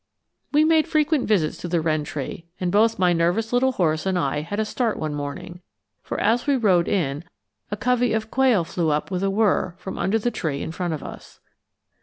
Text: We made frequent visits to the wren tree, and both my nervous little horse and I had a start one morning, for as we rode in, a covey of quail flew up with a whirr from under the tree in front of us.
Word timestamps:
We 0.51 0.63
made 0.63 0.87
frequent 0.87 1.27
visits 1.27 1.57
to 1.59 1.67
the 1.67 1.79
wren 1.79 2.03
tree, 2.03 2.47
and 2.59 2.71
both 2.71 2.97
my 2.97 3.13
nervous 3.13 3.53
little 3.53 3.73
horse 3.73 4.07
and 4.07 4.17
I 4.17 4.39
had 4.41 4.59
a 4.59 4.65
start 4.65 4.97
one 4.97 5.13
morning, 5.13 5.61
for 6.01 6.19
as 6.19 6.47
we 6.47 6.55
rode 6.55 6.87
in, 6.87 7.23
a 7.69 7.77
covey 7.77 8.11
of 8.13 8.31
quail 8.31 8.63
flew 8.63 8.89
up 8.89 9.11
with 9.11 9.21
a 9.21 9.29
whirr 9.29 9.75
from 9.77 9.99
under 9.99 10.17
the 10.17 10.31
tree 10.31 10.63
in 10.63 10.71
front 10.71 10.95
of 10.95 11.03
us. 11.03 11.39